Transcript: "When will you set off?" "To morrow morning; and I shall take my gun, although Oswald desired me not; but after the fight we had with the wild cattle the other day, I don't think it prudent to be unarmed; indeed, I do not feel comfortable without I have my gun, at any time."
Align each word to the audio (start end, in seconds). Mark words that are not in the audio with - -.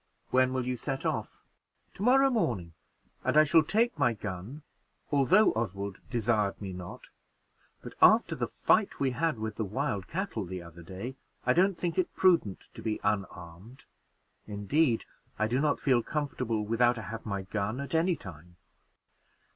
"When 0.31 0.51
will 0.51 0.65
you 0.65 0.77
set 0.77 1.05
off?" 1.05 1.43
"To 1.93 2.01
morrow 2.01 2.31
morning; 2.31 2.73
and 3.23 3.37
I 3.37 3.43
shall 3.43 3.61
take 3.61 3.99
my 3.99 4.13
gun, 4.15 4.63
although 5.11 5.51
Oswald 5.53 5.99
desired 6.09 6.59
me 6.59 6.73
not; 6.73 7.11
but 7.83 7.93
after 8.01 8.33
the 8.33 8.47
fight 8.47 8.99
we 8.99 9.11
had 9.11 9.37
with 9.37 9.57
the 9.57 9.63
wild 9.63 10.07
cattle 10.07 10.43
the 10.43 10.59
other 10.63 10.81
day, 10.81 11.17
I 11.45 11.53
don't 11.53 11.77
think 11.77 11.99
it 11.99 12.15
prudent 12.15 12.69
to 12.73 12.81
be 12.81 12.99
unarmed; 13.03 13.85
indeed, 14.47 15.05
I 15.37 15.45
do 15.47 15.59
not 15.61 15.79
feel 15.79 16.01
comfortable 16.01 16.65
without 16.65 16.97
I 16.97 17.03
have 17.03 17.23
my 17.23 17.43
gun, 17.43 17.79
at 17.79 17.93
any 17.93 18.15
time." 18.15 18.55